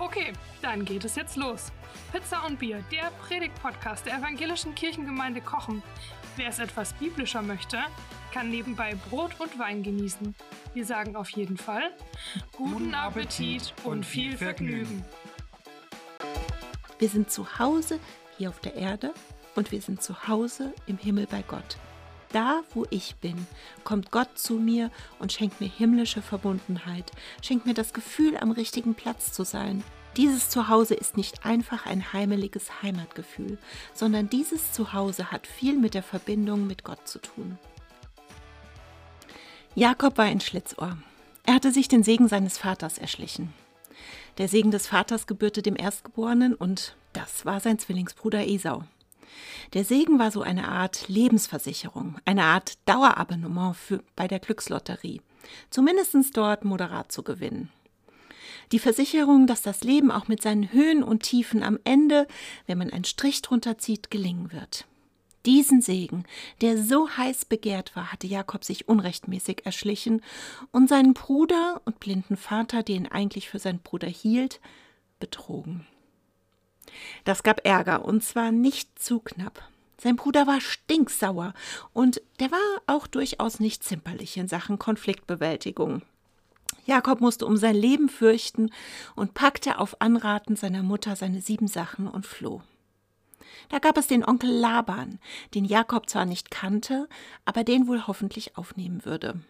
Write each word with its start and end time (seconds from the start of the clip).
Okay, 0.00 0.32
dann 0.62 0.84
geht 0.84 1.04
es 1.04 1.16
jetzt 1.16 1.36
los. 1.36 1.72
Pizza 2.12 2.46
und 2.46 2.60
Bier, 2.60 2.84
der 2.92 3.10
Predigt-Podcast 3.26 4.06
der 4.06 4.18
evangelischen 4.18 4.72
Kirchengemeinde 4.74 5.40
Kochen. 5.40 5.82
Wer 6.36 6.48
es 6.48 6.60
etwas 6.60 6.92
biblischer 6.92 7.42
möchte, 7.42 7.78
kann 8.32 8.48
nebenbei 8.48 8.94
Brot 9.10 9.32
und 9.40 9.58
Wein 9.58 9.82
genießen. 9.82 10.36
Wir 10.72 10.86
sagen 10.86 11.16
auf 11.16 11.30
jeden 11.30 11.56
Fall 11.56 11.90
guten 12.52 12.94
Appetit 12.94 13.74
und 13.82 14.06
viel 14.06 14.36
Vergnügen. 14.36 15.04
Wir 17.00 17.08
sind 17.08 17.32
zu 17.32 17.58
Hause 17.58 17.98
hier 18.36 18.50
auf 18.50 18.60
der 18.60 18.74
Erde 18.74 19.12
und 19.56 19.72
wir 19.72 19.80
sind 19.80 20.00
zu 20.00 20.28
Hause 20.28 20.74
im 20.86 20.96
Himmel 20.96 21.26
bei 21.26 21.42
Gott. 21.42 21.76
Da, 22.32 22.62
wo 22.74 22.84
ich 22.90 23.16
bin, 23.16 23.46
kommt 23.84 24.10
Gott 24.10 24.38
zu 24.38 24.54
mir 24.54 24.90
und 25.18 25.32
schenkt 25.32 25.60
mir 25.60 25.68
himmlische 25.68 26.20
Verbundenheit, 26.20 27.10
schenkt 27.42 27.64
mir 27.64 27.74
das 27.74 27.92
Gefühl, 27.94 28.36
am 28.36 28.50
richtigen 28.50 28.94
Platz 28.94 29.32
zu 29.32 29.44
sein. 29.44 29.82
Dieses 30.16 30.50
Zuhause 30.50 30.94
ist 30.94 31.16
nicht 31.16 31.46
einfach 31.46 31.86
ein 31.86 32.12
heimeliges 32.12 32.82
Heimatgefühl, 32.82 33.56
sondern 33.94 34.28
dieses 34.28 34.72
Zuhause 34.72 35.30
hat 35.30 35.46
viel 35.46 35.78
mit 35.78 35.94
der 35.94 36.02
Verbindung 36.02 36.66
mit 36.66 36.84
Gott 36.84 37.06
zu 37.06 37.18
tun. 37.18 37.58
Jakob 39.74 40.18
war 40.18 40.24
ein 40.24 40.40
Schlitzohr. 40.40 40.98
Er 41.44 41.54
hatte 41.54 41.72
sich 41.72 41.88
den 41.88 42.02
Segen 42.02 42.28
seines 42.28 42.58
Vaters 42.58 42.98
erschlichen. 42.98 43.54
Der 44.36 44.48
Segen 44.48 44.70
des 44.70 44.86
Vaters 44.86 45.26
gebührte 45.26 45.62
dem 45.62 45.76
Erstgeborenen 45.76 46.54
und 46.54 46.96
das 47.12 47.46
war 47.46 47.60
sein 47.60 47.78
Zwillingsbruder 47.78 48.46
Esau. 48.46 48.84
Der 49.74 49.84
Segen 49.84 50.18
war 50.18 50.30
so 50.30 50.42
eine 50.42 50.68
Art 50.68 51.08
Lebensversicherung, 51.08 52.18
eine 52.24 52.44
Art 52.44 52.78
Dauerabonnement 52.86 53.76
für, 53.76 54.02
bei 54.16 54.28
der 54.28 54.38
Glückslotterie. 54.38 55.20
Zumindest 55.70 56.36
dort 56.36 56.64
moderat 56.64 57.12
zu 57.12 57.22
gewinnen. 57.22 57.70
Die 58.72 58.78
Versicherung, 58.78 59.46
dass 59.46 59.62
das 59.62 59.82
Leben 59.82 60.10
auch 60.10 60.28
mit 60.28 60.42
seinen 60.42 60.72
Höhen 60.72 61.02
und 61.02 61.22
Tiefen 61.22 61.62
am 61.62 61.78
Ende, 61.84 62.26
wenn 62.66 62.78
man 62.78 62.90
einen 62.90 63.04
Strich 63.04 63.40
drunter 63.40 63.78
zieht, 63.78 64.10
gelingen 64.10 64.52
wird. 64.52 64.86
Diesen 65.46 65.80
Segen, 65.80 66.24
der 66.60 66.76
so 66.76 67.08
heiß 67.08 67.46
begehrt 67.46 67.96
war, 67.96 68.12
hatte 68.12 68.26
Jakob 68.26 68.64
sich 68.64 68.88
unrechtmäßig 68.88 69.64
erschlichen 69.64 70.20
und 70.72 70.88
seinen 70.88 71.14
Bruder 71.14 71.80
und 71.84 72.00
blinden 72.00 72.36
Vater, 72.36 72.82
den 72.82 73.06
er 73.06 73.12
eigentlich 73.12 73.48
für 73.48 73.58
seinen 73.58 73.78
Bruder 73.78 74.08
hielt, 74.08 74.60
betrogen. 75.20 75.86
Das 77.24 77.42
gab 77.42 77.64
Ärger, 77.66 78.04
und 78.04 78.22
zwar 78.22 78.52
nicht 78.52 78.98
zu 78.98 79.20
knapp. 79.20 79.62
Sein 80.00 80.16
Bruder 80.16 80.46
war 80.46 80.60
stinksauer 80.60 81.54
und 81.92 82.22
der 82.38 82.52
war 82.52 82.82
auch 82.86 83.06
durchaus 83.06 83.58
nicht 83.58 83.82
zimperlich 83.82 84.36
in 84.36 84.46
Sachen 84.46 84.78
Konfliktbewältigung. 84.78 86.02
Jakob 86.86 87.20
musste 87.20 87.46
um 87.46 87.56
sein 87.56 87.74
Leben 87.74 88.08
fürchten 88.08 88.70
und 89.16 89.34
packte 89.34 89.78
auf 89.78 90.00
Anraten 90.00 90.56
seiner 90.56 90.82
Mutter 90.82 91.16
seine 91.16 91.40
sieben 91.40 91.66
Sachen 91.66 92.06
und 92.06 92.26
floh. 92.26 92.62
Da 93.68 93.78
gab 93.78 93.98
es 93.98 94.06
den 94.06 94.24
Onkel 94.24 94.50
Laban, 94.50 95.18
den 95.54 95.64
Jakob 95.64 96.08
zwar 96.08 96.24
nicht 96.24 96.50
kannte, 96.50 97.08
aber 97.44 97.64
den 97.64 97.88
wohl 97.88 98.06
hoffentlich 98.06 98.56
aufnehmen 98.56 99.04
würde. 99.04 99.40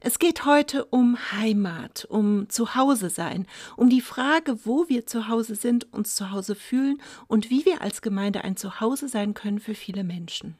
Es 0.00 0.18
geht 0.18 0.44
heute 0.44 0.84
um 0.86 1.16
Heimat, 1.32 2.06
um 2.06 2.48
Zuhause 2.48 3.08
sein, 3.08 3.46
um 3.76 3.88
die 3.88 4.00
Frage, 4.00 4.64
wo 4.64 4.88
wir 4.88 5.06
zu 5.06 5.28
Hause 5.28 5.54
sind, 5.54 5.92
uns 5.92 6.14
zu 6.14 6.30
Hause 6.30 6.54
fühlen 6.54 7.00
und 7.28 7.50
wie 7.50 7.64
wir 7.64 7.82
als 7.82 8.02
Gemeinde 8.02 8.42
ein 8.42 8.56
Zuhause 8.56 9.08
sein 9.08 9.34
können 9.34 9.60
für 9.60 9.74
viele 9.74 10.02
Menschen. 10.04 10.56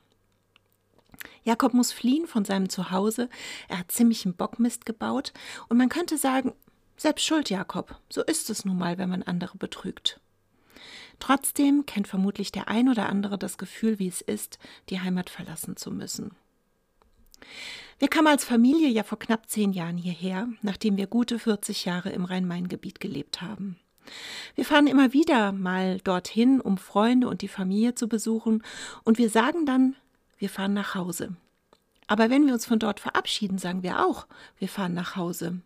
Jakob 1.44 1.74
muss 1.74 1.92
fliehen 1.92 2.26
von 2.26 2.44
seinem 2.44 2.68
Zuhause, 2.68 3.28
er 3.68 3.80
hat 3.80 3.90
ziemlichen 3.90 4.34
Bockmist 4.34 4.86
gebaut 4.86 5.32
und 5.68 5.76
man 5.76 5.88
könnte 5.88 6.18
sagen, 6.18 6.52
selbst 6.96 7.24
schuld 7.24 7.50
Jakob, 7.50 7.96
so 8.08 8.22
ist 8.22 8.48
es 8.50 8.64
nun 8.64 8.78
mal, 8.78 8.98
wenn 8.98 9.08
man 9.08 9.22
andere 9.22 9.58
betrügt. 9.58 10.20
Trotzdem 11.18 11.86
kennt 11.86 12.08
vermutlich 12.08 12.52
der 12.52 12.68
ein 12.68 12.88
oder 12.88 13.08
andere 13.08 13.38
das 13.38 13.58
Gefühl, 13.58 13.98
wie 13.98 14.08
es 14.08 14.20
ist, 14.20 14.58
die 14.88 15.00
Heimat 15.00 15.30
verlassen 15.30 15.76
zu 15.76 15.90
müssen. 15.90 16.34
Wir 17.98 18.08
kamen 18.08 18.28
als 18.28 18.44
Familie 18.44 18.88
ja 18.88 19.02
vor 19.02 19.18
knapp 19.18 19.48
zehn 19.48 19.72
Jahren 19.72 19.96
hierher, 19.96 20.48
nachdem 20.62 20.96
wir 20.96 21.06
gute 21.06 21.38
40 21.38 21.84
Jahre 21.84 22.10
im 22.10 22.24
Rhein-Main-Gebiet 22.24 23.00
gelebt 23.00 23.40
haben. 23.42 23.76
Wir 24.54 24.64
fahren 24.64 24.86
immer 24.86 25.12
wieder 25.12 25.52
mal 25.52 25.98
dorthin, 25.98 26.60
um 26.60 26.78
Freunde 26.78 27.28
und 27.28 27.42
die 27.42 27.48
Familie 27.48 27.94
zu 27.94 28.08
besuchen, 28.08 28.62
und 29.04 29.18
wir 29.18 29.30
sagen 29.30 29.66
dann, 29.66 29.94
wir 30.38 30.50
fahren 30.50 30.74
nach 30.74 30.94
Hause. 30.94 31.36
Aber 32.08 32.28
wenn 32.28 32.46
wir 32.46 32.52
uns 32.52 32.66
von 32.66 32.78
dort 32.78 33.00
verabschieden, 33.00 33.58
sagen 33.58 33.82
wir 33.82 34.04
auch, 34.04 34.26
wir 34.58 34.68
fahren 34.68 34.94
nach 34.94 35.16
Hause. 35.16 35.60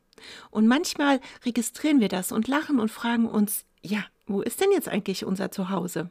Und 0.51 0.67
manchmal 0.67 1.21
registrieren 1.45 2.01
wir 2.01 2.09
das 2.09 2.33
und 2.33 2.49
lachen 2.49 2.79
und 2.79 2.91
fragen 2.91 3.27
uns, 3.27 3.65
ja, 3.83 4.05
wo 4.27 4.43
ist 4.43 4.61
denn 4.61 4.73
jetzt 4.73 4.89
eigentlich 4.89 5.25
unser 5.25 5.51
Zuhause? 5.51 6.11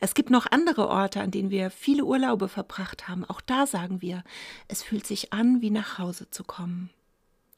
Es 0.00 0.14
gibt 0.14 0.30
noch 0.30 0.46
andere 0.50 0.88
Orte, 0.88 1.20
an 1.20 1.30
denen 1.30 1.50
wir 1.50 1.70
viele 1.70 2.04
Urlaube 2.04 2.48
verbracht 2.48 3.08
haben. 3.08 3.24
Auch 3.24 3.40
da 3.40 3.66
sagen 3.66 4.02
wir, 4.02 4.24
es 4.68 4.82
fühlt 4.82 5.06
sich 5.06 5.32
an, 5.32 5.60
wie 5.60 5.70
nach 5.70 5.98
Hause 5.98 6.30
zu 6.30 6.44
kommen. 6.44 6.90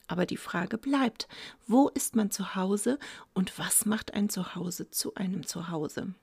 Aber 0.09 0.27
die 0.27 0.37
Frage 0.37 0.79
bleibt, 0.79 1.29
wo 1.67 1.89
ist 1.89 2.17
man 2.17 2.31
zu 2.31 2.55
Hause 2.55 2.99
und 3.33 3.59
was 3.59 3.87
macht 3.87 4.15
ein 4.15 4.29
Zuhause 4.29 4.91
zu 4.91 5.15
einem 5.15 5.47
Zuhause? 5.47 6.15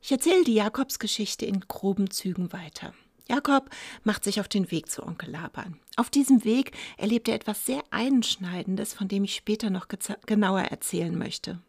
Ich 0.00 0.12
erzähle 0.12 0.44
die 0.44 0.54
Jakobsgeschichte 0.54 1.46
in 1.46 1.60
groben 1.60 2.10
Zügen 2.10 2.52
weiter. 2.52 2.94
Jakob 3.28 3.70
macht 4.02 4.24
sich 4.24 4.40
auf 4.40 4.48
den 4.48 4.70
Weg 4.70 4.90
zu 4.90 5.04
Onkel 5.04 5.30
Laban. 5.30 5.78
Auf 5.96 6.10
diesem 6.10 6.44
Weg 6.44 6.72
erlebt 6.96 7.28
er 7.28 7.34
etwas 7.34 7.66
sehr 7.66 7.82
Einschneidendes, 7.90 8.92
von 8.94 9.08
dem 9.08 9.24
ich 9.24 9.34
später 9.34 9.70
noch 9.70 9.86
genauer 10.26 10.62
erzählen 10.62 11.16
möchte. 11.16 11.60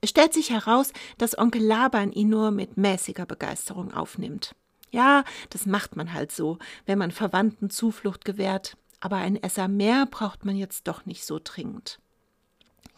Es 0.00 0.10
stellt 0.10 0.32
sich 0.32 0.50
heraus, 0.50 0.92
dass 1.18 1.36
Onkel 1.36 1.62
Laban 1.62 2.12
ihn 2.12 2.28
nur 2.28 2.50
mit 2.50 2.76
mäßiger 2.76 3.26
Begeisterung 3.26 3.92
aufnimmt. 3.92 4.54
Ja, 4.90 5.24
das 5.50 5.66
macht 5.66 5.96
man 5.96 6.12
halt 6.12 6.32
so, 6.32 6.58
wenn 6.86 6.98
man 6.98 7.10
Verwandten 7.10 7.70
Zuflucht 7.70 8.24
gewährt, 8.24 8.76
aber 9.00 9.16
ein 9.16 9.42
Esser 9.42 9.66
mehr 9.68 10.06
braucht 10.06 10.44
man 10.44 10.56
jetzt 10.56 10.86
doch 10.86 11.06
nicht 11.06 11.24
so 11.24 11.40
dringend. 11.42 11.98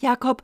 Jakob 0.00 0.42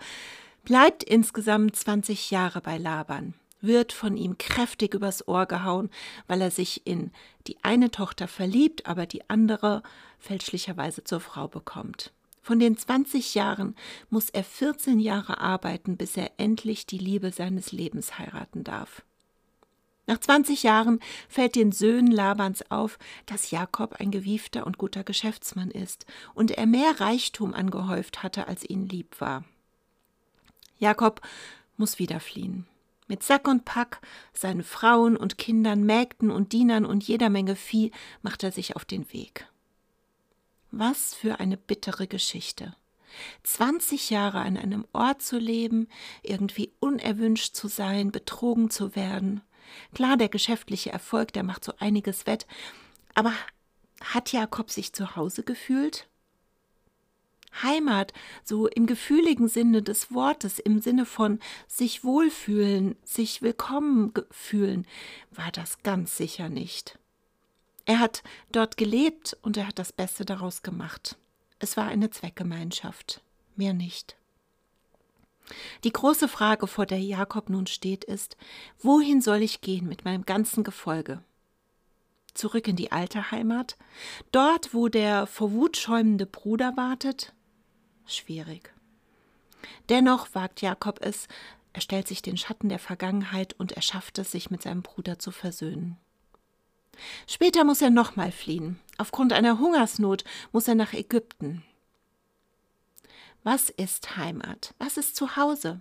bleibt 0.64 1.02
insgesamt 1.02 1.74
20 1.74 2.30
Jahre 2.30 2.60
bei 2.60 2.78
Laban, 2.78 3.34
wird 3.60 3.92
von 3.92 4.16
ihm 4.16 4.38
kräftig 4.38 4.94
übers 4.94 5.26
Ohr 5.26 5.46
gehauen, 5.46 5.90
weil 6.28 6.40
er 6.40 6.50
sich 6.50 6.86
in 6.86 7.10
die 7.46 7.62
eine 7.62 7.90
Tochter 7.90 8.28
verliebt, 8.28 8.86
aber 8.86 9.06
die 9.06 9.28
andere 9.28 9.82
fälschlicherweise 10.18 11.04
zur 11.04 11.20
Frau 11.20 11.48
bekommt. 11.48 12.12
Von 12.42 12.58
den 12.58 12.76
20 12.76 13.34
Jahren 13.34 13.76
muss 14.08 14.30
er 14.30 14.44
14 14.44 14.98
Jahre 14.98 15.38
arbeiten, 15.38 15.96
bis 15.96 16.16
er 16.16 16.32
endlich 16.38 16.86
die 16.86 16.98
Liebe 16.98 17.32
seines 17.32 17.72
Lebens 17.72 18.18
heiraten 18.18 18.64
darf. 18.64 19.02
Nach 20.06 20.18
20 20.18 20.64
Jahren 20.64 20.98
fällt 21.28 21.54
den 21.54 21.70
Söhnen 21.70 22.10
Labans 22.10 22.68
auf, 22.70 22.98
dass 23.26 23.50
Jakob 23.50 24.00
ein 24.00 24.10
gewiefter 24.10 24.66
und 24.66 24.78
guter 24.78 25.04
Geschäftsmann 25.04 25.70
ist 25.70 26.06
und 26.34 26.50
er 26.50 26.66
mehr 26.66 27.00
Reichtum 27.00 27.54
angehäuft 27.54 28.22
hatte, 28.22 28.48
als 28.48 28.68
ihnen 28.68 28.88
lieb 28.88 29.20
war. 29.20 29.44
Jakob 30.78 31.20
muss 31.76 31.98
wieder 31.98 32.20
fliehen. 32.20 32.66
Mit 33.06 33.22
Sack 33.22 33.48
und 33.48 33.64
Pack, 33.64 34.00
seinen 34.32 34.62
Frauen 34.62 35.16
und 35.16 35.36
Kindern, 35.36 35.84
Mägden 35.84 36.30
und 36.30 36.52
Dienern 36.52 36.86
und 36.86 37.04
jeder 37.04 37.28
Menge 37.28 37.54
Vieh 37.54 37.90
macht 38.22 38.42
er 38.42 38.52
sich 38.52 38.76
auf 38.76 38.84
den 38.84 39.12
Weg. 39.12 39.49
Was 40.70 41.14
für 41.14 41.40
eine 41.40 41.56
bittere 41.56 42.06
Geschichte. 42.06 42.76
20 43.42 44.10
Jahre 44.10 44.40
an 44.40 44.56
einem 44.56 44.86
Ort 44.92 45.20
zu 45.22 45.38
leben, 45.38 45.88
irgendwie 46.22 46.72
unerwünscht 46.78 47.54
zu 47.54 47.68
sein, 47.68 48.12
betrogen 48.12 48.70
zu 48.70 48.94
werden. 48.94 49.40
Klar, 49.94 50.16
der 50.16 50.28
geschäftliche 50.28 50.90
Erfolg, 50.90 51.32
der 51.32 51.42
macht 51.42 51.64
so 51.64 51.72
einiges 51.78 52.26
wett, 52.26 52.46
aber 53.14 53.32
hat 54.00 54.32
Jakob 54.32 54.70
sich 54.70 54.92
zu 54.92 55.16
Hause 55.16 55.42
gefühlt? 55.42 56.08
Heimat, 57.62 58.12
so 58.44 58.68
im 58.68 58.86
gefühligen 58.86 59.48
Sinne 59.48 59.82
des 59.82 60.12
Wortes, 60.14 60.60
im 60.60 60.80
Sinne 60.80 61.04
von 61.04 61.40
sich 61.66 62.04
wohlfühlen, 62.04 62.96
sich 63.04 63.42
willkommen 63.42 64.12
fühlen, 64.30 64.86
war 65.32 65.50
das 65.50 65.82
ganz 65.82 66.16
sicher 66.16 66.48
nicht. 66.48 66.98
Er 67.90 67.98
hat 67.98 68.22
dort 68.52 68.76
gelebt 68.76 69.36
und 69.42 69.56
er 69.56 69.66
hat 69.66 69.80
das 69.80 69.92
Beste 69.92 70.24
daraus 70.24 70.62
gemacht. 70.62 71.16
Es 71.58 71.76
war 71.76 71.86
eine 71.86 72.08
Zweckgemeinschaft, 72.08 73.20
mehr 73.56 73.72
nicht. 73.72 74.14
Die 75.82 75.92
große 75.92 76.28
Frage, 76.28 76.68
vor 76.68 76.86
der 76.86 77.00
Jakob 77.00 77.50
nun 77.50 77.66
steht, 77.66 78.04
ist, 78.04 78.36
wohin 78.78 79.20
soll 79.20 79.42
ich 79.42 79.60
gehen 79.60 79.88
mit 79.88 80.04
meinem 80.04 80.24
ganzen 80.24 80.62
Gefolge? 80.62 81.20
Zurück 82.32 82.68
in 82.68 82.76
die 82.76 82.92
alte 82.92 83.32
Heimat? 83.32 83.76
Dort, 84.30 84.72
wo 84.72 84.86
der 84.86 85.26
vor 85.26 85.50
Wut 85.50 85.76
schäumende 85.76 86.26
Bruder 86.26 86.76
wartet? 86.76 87.32
Schwierig. 88.06 88.72
Dennoch 89.88 90.28
wagt 90.32 90.62
Jakob 90.62 91.00
es, 91.02 91.26
er 91.72 91.80
stellt 91.80 92.06
sich 92.06 92.22
den 92.22 92.36
Schatten 92.36 92.68
der 92.68 92.78
Vergangenheit 92.78 93.54
und 93.54 93.72
er 93.72 93.82
schafft 93.82 94.20
es, 94.20 94.30
sich 94.30 94.48
mit 94.48 94.62
seinem 94.62 94.82
Bruder 94.82 95.18
zu 95.18 95.32
versöhnen. 95.32 95.96
Später 97.26 97.64
muss 97.64 97.82
er 97.82 97.90
nochmal 97.90 98.32
fliehen. 98.32 98.78
Aufgrund 98.98 99.32
einer 99.32 99.58
Hungersnot 99.58 100.24
muss 100.52 100.68
er 100.68 100.74
nach 100.74 100.92
Ägypten. 100.92 101.62
Was 103.42 103.70
ist 103.70 104.16
Heimat? 104.16 104.74
Was 104.78 104.96
ist 104.96 105.16
Zuhause? 105.16 105.80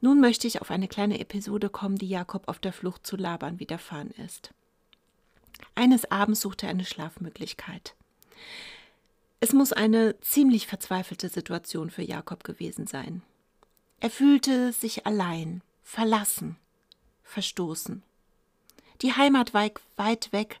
Nun 0.00 0.20
möchte 0.20 0.46
ich 0.46 0.60
auf 0.60 0.70
eine 0.70 0.88
kleine 0.88 1.20
Episode 1.20 1.68
kommen, 1.68 1.96
die 1.96 2.08
Jakob 2.08 2.48
auf 2.48 2.58
der 2.58 2.72
Flucht 2.72 3.06
zu 3.06 3.16
Laban 3.16 3.60
widerfahren 3.60 4.10
ist. 4.12 4.52
Eines 5.74 6.10
Abends 6.10 6.40
suchte 6.40 6.66
er 6.66 6.70
eine 6.70 6.84
Schlafmöglichkeit. 6.84 7.94
Es 9.40 9.52
muss 9.52 9.72
eine 9.72 10.18
ziemlich 10.20 10.66
verzweifelte 10.66 11.28
Situation 11.28 11.90
für 11.90 12.02
Jakob 12.02 12.44
gewesen 12.44 12.86
sein. 12.86 13.22
Er 14.00 14.10
fühlte 14.10 14.72
sich 14.72 15.06
allein, 15.06 15.62
verlassen, 15.82 16.56
verstoßen. 17.22 18.02
Die 19.02 19.12
Heimat 19.14 19.54
weit 19.54 20.32
weg, 20.32 20.60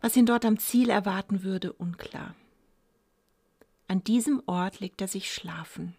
was 0.00 0.16
ihn 0.16 0.26
dort 0.26 0.44
am 0.44 0.58
Ziel 0.58 0.90
erwarten 0.90 1.42
würde, 1.42 1.72
unklar. 1.72 2.34
An 3.86 4.02
diesem 4.04 4.42
Ort 4.46 4.80
legt 4.80 5.00
er 5.00 5.08
sich 5.08 5.32
schlafen, 5.32 5.94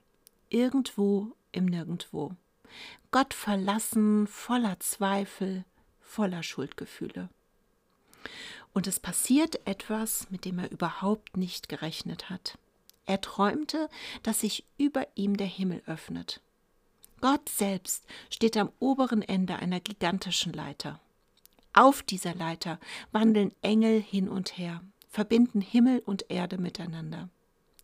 irgendwo 0.50 1.36
im 1.52 1.66
Nirgendwo. 1.66 2.32
Gott 3.12 3.34
verlassen, 3.34 4.28
voller 4.28 4.80
Zweifel, 4.80 5.66
voller 6.00 6.44
Schuldgefühle. 6.44 7.30
Und 8.74 8.88
es 8.88 9.00
passiert 9.00 9.66
etwas, 9.68 10.28
mit 10.30 10.46
dem 10.46 10.60
er 10.60 10.72
überhaupt 10.72 11.36
nicht 11.36 11.68
gerechnet 11.68 12.30
hat. 12.30 12.58
Er 13.06 13.20
träumte, 13.20 13.90
dass 14.24 14.42
sich 14.42 14.64
über 14.78 15.06
ihm 15.16 15.36
der 15.36 15.48
Himmel 15.48 15.84
öffnet. 15.86 16.40
Gott 17.20 17.50
selbst 17.50 18.06
steht 18.30 18.56
am 18.58 18.72
oberen 18.80 19.22
Ende 19.22 19.58
einer 19.58 19.80
gigantischen 19.80 20.54
Leiter. 20.54 21.00
Auf 21.74 22.04
dieser 22.04 22.36
Leiter 22.36 22.80
wandeln 23.12 23.54
Engel 23.62 24.02
hin 24.02 24.28
und 24.28 24.58
her, 24.58 24.82
verbinden 25.10 25.62
Himmel 25.62 26.00
und 26.06 26.30
Erde 26.30 26.58
miteinander. 26.58 27.30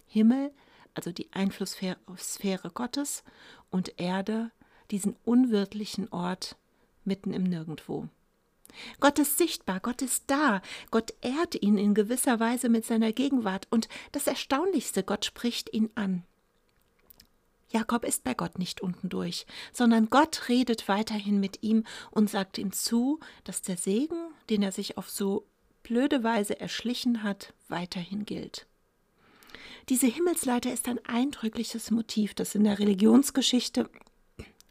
Himmel, 0.05 0.53
also 0.93 1.11
die 1.11 1.31
Einflusssphäre 1.31 2.69
Gottes, 2.73 3.23
und 3.69 3.99
Erde, 3.99 4.51
diesen 4.91 5.15
unwirtlichen 5.23 6.09
Ort 6.09 6.57
mitten 7.05 7.33
im 7.33 7.43
Nirgendwo. 7.43 8.07
Gott 8.99 9.19
ist 9.19 9.37
sichtbar, 9.37 9.79
Gott 9.79 10.01
ist 10.01 10.25
da, 10.27 10.61
Gott 10.91 11.13
ehrt 11.21 11.61
ihn 11.61 11.77
in 11.77 11.93
gewisser 11.93 12.39
Weise 12.39 12.69
mit 12.69 12.85
seiner 12.85 13.13
Gegenwart 13.13 13.67
und 13.69 13.87
das 14.11 14.27
Erstaunlichste, 14.27 15.03
Gott 15.03 15.25
spricht 15.25 15.73
ihn 15.73 15.89
an. 15.95 16.23
Jakob 17.69 18.05
ist 18.05 18.23
bei 18.23 18.33
Gott 18.33 18.59
nicht 18.59 18.81
unten 18.81 19.09
durch, 19.09 19.45
sondern 19.73 20.09
Gott 20.09 20.47
redet 20.47 20.87
weiterhin 20.87 21.39
mit 21.39 21.63
ihm 21.63 21.83
und 22.11 22.29
sagt 22.29 22.57
ihm 22.57 22.71
zu, 22.71 23.19
dass 23.43 23.61
der 23.61 23.77
Segen, 23.77 24.17
den 24.49 24.63
er 24.63 24.71
sich 24.71 24.97
auf 24.97 25.09
so 25.09 25.45
blöde 25.83 26.23
Weise 26.23 26.59
erschlichen 26.59 27.23
hat, 27.23 27.53
weiterhin 27.67 28.25
gilt. 28.25 28.67
Diese 29.89 30.07
Himmelsleiter 30.07 30.71
ist 30.71 30.87
ein 30.87 30.99
eindrückliches 31.05 31.91
Motiv, 31.91 32.33
das 32.33 32.55
in 32.55 32.65
der 32.65 32.79
Religionsgeschichte 32.79 33.89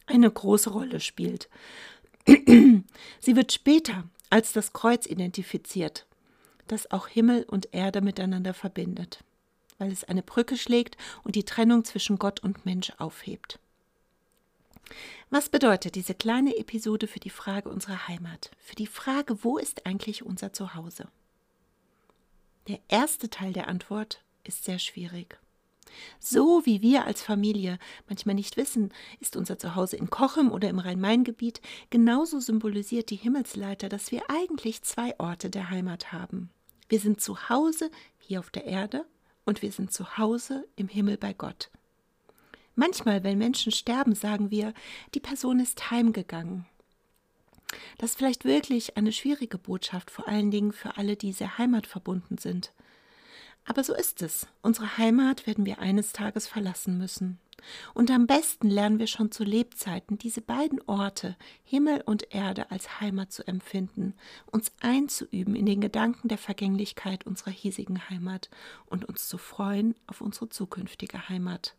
eine 0.06 0.30
große 0.30 0.70
Rolle 0.70 1.00
spielt. 1.00 1.48
Sie 2.26 3.36
wird 3.36 3.52
später 3.52 4.04
als 4.30 4.52
das 4.52 4.72
Kreuz 4.72 5.06
identifiziert, 5.06 6.06
das 6.66 6.90
auch 6.90 7.08
Himmel 7.08 7.44
und 7.44 7.72
Erde 7.72 8.00
miteinander 8.00 8.52
verbindet, 8.52 9.24
weil 9.78 9.92
es 9.92 10.04
eine 10.04 10.22
Brücke 10.22 10.56
schlägt 10.56 10.96
und 11.22 11.36
die 11.36 11.44
Trennung 11.44 11.84
zwischen 11.84 12.18
Gott 12.18 12.40
und 12.40 12.64
Mensch 12.64 12.92
aufhebt. 12.98 13.58
Was 15.30 15.48
bedeutet 15.48 15.96
diese 15.96 16.14
kleine 16.14 16.56
Episode 16.56 17.06
für 17.06 17.18
die 17.18 17.30
Frage 17.30 17.68
unserer 17.68 18.06
Heimat, 18.06 18.50
für 18.58 18.76
die 18.76 18.86
Frage, 18.86 19.42
wo 19.42 19.58
ist 19.58 19.86
eigentlich 19.86 20.24
unser 20.24 20.52
Zuhause? 20.52 21.08
Der 22.68 22.78
erste 22.88 23.28
Teil 23.28 23.52
der 23.52 23.68
Antwort 23.68 24.22
ist 24.44 24.64
sehr 24.64 24.78
schwierig. 24.78 25.38
So 26.18 26.66
wie 26.66 26.82
wir 26.82 27.04
als 27.04 27.22
Familie 27.22 27.78
manchmal 28.08 28.34
nicht 28.34 28.56
wissen, 28.56 28.92
ist 29.20 29.36
unser 29.36 29.58
Zuhause 29.58 29.96
in 29.96 30.10
Kochem 30.10 30.50
oder 30.52 30.68
im 30.68 30.78
Rhein-Main-Gebiet, 30.78 31.60
genauso 31.90 32.40
symbolisiert 32.40 33.10
die 33.10 33.16
Himmelsleiter, 33.16 33.88
dass 33.88 34.10
wir 34.12 34.22
eigentlich 34.28 34.82
zwei 34.82 35.18
Orte 35.18 35.48
der 35.48 35.70
Heimat 35.70 36.12
haben. 36.12 36.50
Wir 36.88 37.00
sind 37.00 37.20
zu 37.20 37.48
Hause 37.48 37.90
hier 38.18 38.40
auf 38.40 38.50
der 38.50 38.64
Erde 38.64 39.06
und 39.46 39.62
wir 39.62 39.72
sind 39.72 39.92
zu 39.92 40.18
Hause 40.18 40.68
im 40.76 40.88
Himmel 40.88 41.16
bei 41.16 41.32
Gott. 41.32 41.70
Manchmal, 42.74 43.24
wenn 43.24 43.38
Menschen 43.38 43.72
sterben, 43.72 44.14
sagen 44.14 44.50
wir, 44.50 44.74
die 45.14 45.20
Person 45.20 45.60
ist 45.60 45.90
heimgegangen. 45.90 46.66
Das 47.96 48.10
ist 48.10 48.18
vielleicht 48.18 48.44
wirklich 48.44 48.98
eine 48.98 49.12
schwierige 49.12 49.56
Botschaft, 49.56 50.10
vor 50.10 50.28
allen 50.28 50.50
Dingen 50.50 50.72
für 50.72 50.98
alle, 50.98 51.16
die 51.16 51.32
sehr 51.32 51.56
heimatverbunden 51.56 52.36
sind. 52.36 52.72
Aber 53.66 53.82
so 53.82 53.94
ist 53.94 54.22
es. 54.22 54.46
Unsere 54.62 54.96
Heimat 54.96 55.46
werden 55.46 55.66
wir 55.66 55.80
eines 55.80 56.12
Tages 56.12 56.46
verlassen 56.46 56.98
müssen. 56.98 57.38
Und 57.94 58.10
am 58.10 58.26
besten 58.26 58.68
lernen 58.70 58.98
wir 58.98 59.08
schon 59.08 59.32
zu 59.32 59.42
Lebzeiten 59.42 60.18
diese 60.18 60.40
beiden 60.40 60.80
Orte, 60.86 61.36
Himmel 61.64 62.00
und 62.02 62.32
Erde, 62.32 62.70
als 62.70 63.00
Heimat 63.00 63.32
zu 63.32 63.46
empfinden, 63.46 64.14
uns 64.46 64.70
einzuüben 64.80 65.56
in 65.56 65.66
den 65.66 65.80
Gedanken 65.80 66.28
der 66.28 66.38
Vergänglichkeit 66.38 67.26
unserer 67.26 67.50
hiesigen 67.50 68.08
Heimat 68.08 68.50
und 68.86 69.04
uns 69.04 69.28
zu 69.28 69.36
freuen 69.36 69.96
auf 70.06 70.20
unsere 70.20 70.48
zukünftige 70.48 71.28
Heimat. 71.28 71.74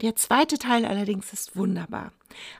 Der 0.00 0.16
zweite 0.16 0.58
Teil 0.58 0.84
allerdings 0.84 1.32
ist 1.32 1.56
wunderbar. 1.56 2.12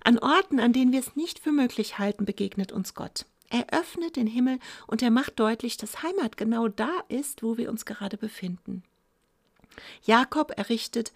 An 0.05 0.19
Orten, 0.19 0.61
an 0.61 0.73
denen 0.73 0.93
wir 0.93 1.01
es 1.01 1.17
nicht 1.17 1.39
für 1.39 1.53
möglich 1.53 1.99
halten, 1.99 2.25
begegnet 2.25 2.73
uns 2.73 2.95
Gott. 2.95 3.27
Er 3.53 3.67
öffnet 3.71 4.17
den 4.17 4.27
Himmel 4.27 4.59
und 4.87 5.03
er 5.03 5.11
macht 5.11 5.39
deutlich, 5.39 5.77
dass 5.77 6.03
Heimat 6.03 6.39
genau 6.39 6.69
da 6.69 6.91
ist, 7.09 7.43
wo 7.43 7.59
wir 7.59 7.69
uns 7.69 7.85
gerade 7.85 8.17
befinden. 8.17 8.83
Jakob 10.05 10.57
errichtet 10.57 11.13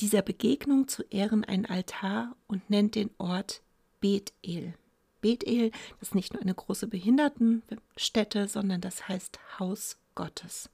dieser 0.00 0.22
Begegnung 0.22 0.88
zu 0.88 1.04
Ehren 1.04 1.44
einen 1.44 1.66
Altar 1.66 2.34
und 2.48 2.68
nennt 2.68 2.96
den 2.96 3.10
Ort 3.18 3.62
Bethel. 4.00 4.74
Bethel, 5.20 5.70
das 6.00 6.08
ist 6.08 6.14
nicht 6.16 6.32
nur 6.32 6.42
eine 6.42 6.54
große 6.54 6.88
Behindertenstätte, 6.88 8.48
sondern 8.48 8.80
das 8.80 9.06
heißt 9.06 9.38
Haus 9.60 9.98
Gottes. 10.16 10.68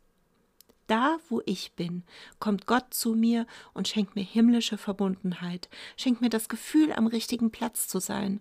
Da, 0.87 1.19
wo 1.29 1.43
ich 1.47 1.73
bin, 1.73 2.05
kommt 2.39 2.67
Gott 2.67 2.95
zu 2.95 3.15
mir 3.15 3.47
und 3.75 3.89
schenkt 3.89 4.15
mir 4.15 4.23
himmlische 4.23 4.79
Verbundenheit, 4.79 5.69
schenkt 5.97 6.21
mir 6.21 6.29
das 6.29 6.49
Gefühl, 6.49 6.93
am 6.93 7.09
richtigen 7.09 7.51
Platz 7.51 7.89
zu 7.89 7.99
sein, 7.99 8.41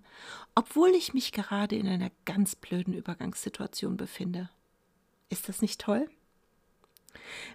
obwohl 0.54 0.90
ich 0.90 1.14
mich 1.14 1.32
gerade 1.32 1.76
in 1.76 1.88
einer 1.88 2.12
ganz 2.26 2.56
blöden 2.56 2.94
Übergangssituation 2.94 3.98
befinde. 3.98 4.50
Ist 5.30 5.50
das 5.50 5.62
nicht 5.62 5.82
toll? 5.82 6.08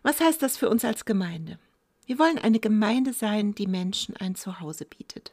Was 0.02 0.20
heißt 0.20 0.42
das 0.42 0.56
für 0.56 0.68
uns 0.68 0.84
als 0.84 1.04
Gemeinde? 1.04 1.58
Wir 2.06 2.18
wollen 2.18 2.38
eine 2.38 2.58
Gemeinde 2.58 3.12
sein, 3.12 3.54
die 3.54 3.68
Menschen 3.68 4.16
ein 4.16 4.34
Zuhause 4.34 4.84
bietet. 4.84 5.32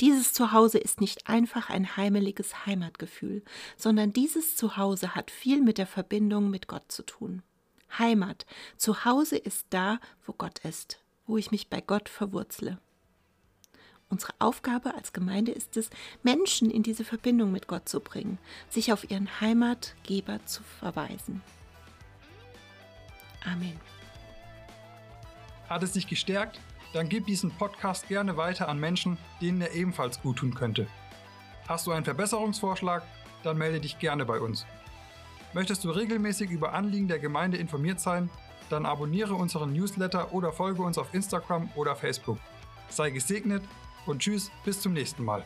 Dieses 0.00 0.32
Zuhause 0.32 0.78
ist 0.78 1.00
nicht 1.00 1.28
einfach 1.28 1.70
ein 1.70 1.96
heimeliges 1.96 2.66
Heimatgefühl, 2.66 3.42
sondern 3.76 4.12
dieses 4.12 4.56
Zuhause 4.56 5.14
hat 5.14 5.30
viel 5.30 5.62
mit 5.62 5.78
der 5.78 5.86
Verbindung 5.86 6.50
mit 6.50 6.66
Gott 6.66 6.90
zu 6.90 7.04
tun. 7.04 7.42
Heimat. 7.98 8.46
Zu 8.76 9.04
Hause 9.04 9.36
ist 9.36 9.66
da, 9.70 9.98
wo 10.26 10.32
Gott 10.32 10.60
ist, 10.60 11.00
wo 11.26 11.36
ich 11.36 11.50
mich 11.50 11.68
bei 11.68 11.80
Gott 11.80 12.08
verwurzle. 12.08 12.78
Unsere 14.08 14.34
Aufgabe 14.38 14.94
als 14.94 15.12
Gemeinde 15.12 15.52
ist 15.52 15.76
es, 15.76 15.90
Menschen 16.22 16.70
in 16.70 16.82
diese 16.82 17.04
Verbindung 17.04 17.50
mit 17.50 17.66
Gott 17.66 17.88
zu 17.88 18.00
bringen, 18.00 18.38
sich 18.68 18.92
auf 18.92 19.10
ihren 19.10 19.40
Heimatgeber 19.40 20.44
zu 20.46 20.62
verweisen. 20.62 21.42
Amen. 23.44 23.78
Hat 25.68 25.82
es 25.82 25.92
dich 25.92 26.06
gestärkt? 26.06 26.60
Dann 26.92 27.08
gib 27.08 27.26
diesen 27.26 27.50
Podcast 27.50 28.06
gerne 28.08 28.36
weiter 28.36 28.68
an 28.68 28.78
Menschen, 28.78 29.18
denen 29.40 29.60
er 29.60 29.72
ebenfalls 29.72 30.20
gut 30.20 30.36
tun 30.36 30.54
könnte. 30.54 30.86
Hast 31.66 31.86
du 31.86 31.92
einen 31.92 32.04
Verbesserungsvorschlag? 32.04 33.02
Dann 33.42 33.58
melde 33.58 33.80
dich 33.80 33.98
gerne 33.98 34.24
bei 34.24 34.38
uns. 34.38 34.64
Möchtest 35.54 35.84
du 35.84 35.90
regelmäßig 35.90 36.50
über 36.50 36.74
Anliegen 36.74 37.06
der 37.06 37.20
Gemeinde 37.20 37.56
informiert 37.58 38.00
sein? 38.00 38.28
Dann 38.70 38.86
abonniere 38.86 39.34
unseren 39.34 39.72
Newsletter 39.72 40.34
oder 40.34 40.50
folge 40.50 40.82
uns 40.82 40.98
auf 40.98 41.14
Instagram 41.14 41.70
oder 41.76 41.94
Facebook. 41.94 42.38
Sei 42.88 43.10
gesegnet 43.10 43.62
und 44.04 44.20
tschüss, 44.20 44.50
bis 44.64 44.80
zum 44.80 44.94
nächsten 44.94 45.24
Mal. 45.24 45.44